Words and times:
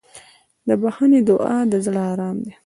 د 0.67 0.69
بښنې 0.81 1.19
دعا 1.29 1.57
د 1.71 1.73
زړه 1.85 2.01
ارام 2.13 2.37
دی. 2.43 2.51